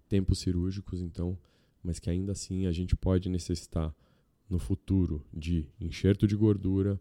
tempos 0.07 0.39
cirúrgicos, 0.39 1.01
então, 1.01 1.37
mas 1.83 1.99
que 1.99 2.09
ainda 2.09 2.31
assim 2.31 2.65
a 2.65 2.71
gente 2.71 2.95
pode 2.95 3.29
necessitar 3.29 3.93
no 4.49 4.59
futuro 4.59 5.25
de 5.33 5.65
enxerto 5.79 6.27
de 6.27 6.35
gordura, 6.35 6.99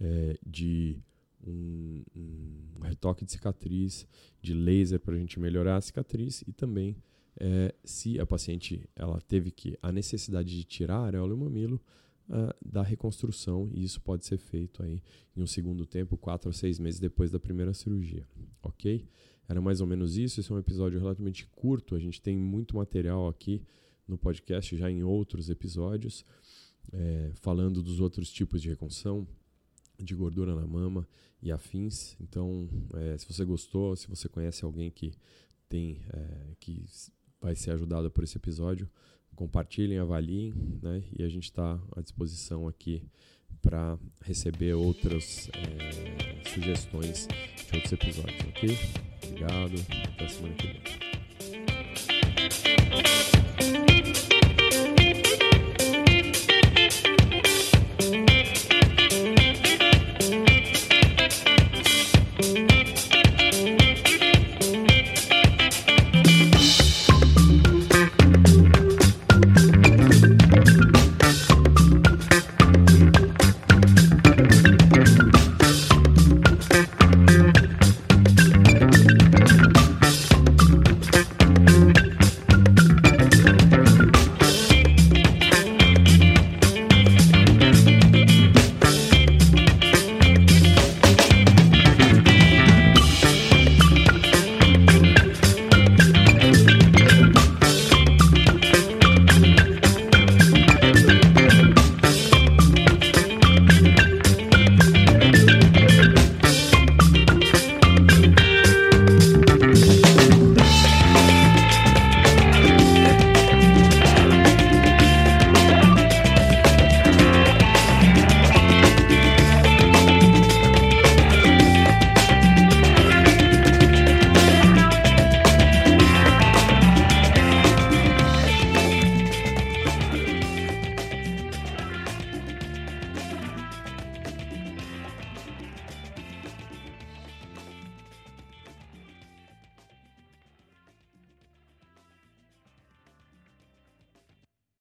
é, 0.00 0.38
de 0.46 0.98
um, 1.46 2.02
um, 2.14 2.80
retoque 2.82 3.24
de 3.24 3.32
cicatriz, 3.32 4.06
de 4.42 4.52
laser 4.52 5.00
para 5.00 5.14
a 5.14 5.18
gente 5.18 5.38
melhorar 5.38 5.76
a 5.76 5.80
cicatriz 5.80 6.42
e 6.46 6.52
também 6.52 6.96
é, 7.38 7.74
se 7.84 8.18
a 8.18 8.26
paciente 8.26 8.88
ela 8.94 9.20
teve 9.20 9.50
que 9.50 9.78
a 9.82 9.92
necessidade 9.92 10.56
de 10.56 10.64
tirar 10.64 10.98
a 10.98 11.06
areola 11.06 11.32
e 11.32 11.34
o 11.34 11.38
mamilo 11.38 11.80
uh, 12.28 12.54
da 12.64 12.82
reconstrução 12.82 13.70
e 13.72 13.84
isso 13.84 14.00
pode 14.00 14.24
ser 14.24 14.38
feito 14.38 14.82
aí 14.82 15.02
em 15.36 15.42
um 15.42 15.46
segundo 15.46 15.86
tempo, 15.86 16.16
quatro 16.16 16.48
a 16.48 16.52
seis 16.52 16.78
meses 16.78 16.98
depois 16.98 17.30
da 17.30 17.38
primeira 17.38 17.74
cirurgia, 17.74 18.26
ok? 18.62 19.06
Era 19.48 19.60
mais 19.60 19.80
ou 19.80 19.86
menos 19.86 20.16
isso. 20.16 20.40
Esse 20.40 20.50
é 20.50 20.54
um 20.54 20.58
episódio 20.58 20.98
relativamente 20.98 21.46
curto. 21.46 21.94
A 21.94 21.98
gente 21.98 22.20
tem 22.20 22.36
muito 22.36 22.76
material 22.76 23.28
aqui 23.28 23.62
no 24.06 24.18
podcast 24.18 24.76
já 24.76 24.90
em 24.90 25.02
outros 25.02 25.50
episódios, 25.50 26.24
é, 26.92 27.30
falando 27.34 27.82
dos 27.82 28.00
outros 28.00 28.30
tipos 28.30 28.60
de 28.60 28.68
reconstrução, 28.68 29.26
de 29.98 30.14
gordura 30.14 30.54
na 30.54 30.66
mama 30.66 31.06
e 31.42 31.52
afins. 31.52 32.16
Então, 32.20 32.68
é, 32.94 33.18
se 33.18 33.26
você 33.26 33.44
gostou, 33.44 33.96
se 33.96 34.08
você 34.08 34.28
conhece 34.28 34.64
alguém 34.64 34.90
que 34.90 35.12
tem 35.68 36.00
é, 36.12 36.54
que 36.60 36.84
vai 37.40 37.54
ser 37.54 37.72
ajudado 37.72 38.10
por 38.10 38.24
esse 38.24 38.36
episódio, 38.36 38.88
compartilhem, 39.34 39.98
avaliem, 39.98 40.54
né? 40.82 41.04
E 41.16 41.22
a 41.22 41.28
gente 41.28 41.44
está 41.44 41.78
à 41.94 42.00
disposição 42.00 42.66
aqui 42.66 43.02
para 43.60 43.98
receber 44.22 44.74
outras 44.74 45.48
é, 45.52 46.48
sugestões 46.48 47.28
de 47.68 47.74
outros 47.74 47.92
episódios, 47.92 48.40
ok? 48.48 48.70
Obrigado, 49.24 49.74
até 50.14 50.28
semana 50.28 50.54
que 50.54 50.66
vem. 50.66 50.80